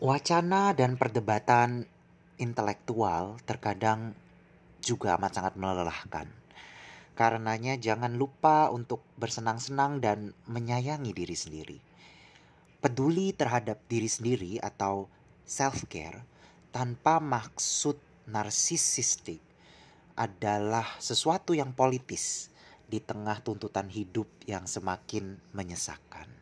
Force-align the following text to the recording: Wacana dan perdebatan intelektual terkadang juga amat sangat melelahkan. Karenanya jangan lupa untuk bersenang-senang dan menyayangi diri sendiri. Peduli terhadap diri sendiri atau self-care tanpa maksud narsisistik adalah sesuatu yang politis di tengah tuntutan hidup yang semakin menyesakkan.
Wacana 0.00 0.72
dan 0.72 0.96
perdebatan 0.96 1.84
intelektual 2.40 3.36
terkadang 3.44 4.16
juga 4.80 5.20
amat 5.20 5.36
sangat 5.36 5.54
melelahkan. 5.60 6.24
Karenanya 7.12 7.76
jangan 7.76 8.16
lupa 8.16 8.72
untuk 8.72 9.04
bersenang-senang 9.20 10.00
dan 10.00 10.32
menyayangi 10.48 11.12
diri 11.12 11.36
sendiri. 11.36 11.78
Peduli 12.80 13.36
terhadap 13.36 13.84
diri 13.92 14.08
sendiri 14.08 14.56
atau 14.56 15.04
self-care 15.44 16.24
tanpa 16.72 17.20
maksud 17.20 18.00
narsisistik 18.24 19.44
adalah 20.16 20.96
sesuatu 20.96 21.52
yang 21.52 21.76
politis 21.76 22.48
di 22.88 23.04
tengah 23.04 23.44
tuntutan 23.44 23.92
hidup 23.92 24.32
yang 24.48 24.64
semakin 24.64 25.36
menyesakkan. 25.52 26.39